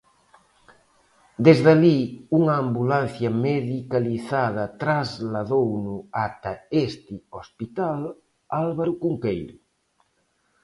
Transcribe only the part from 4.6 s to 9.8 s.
trasladouno ata este hospital Álvaro Cunqueiro.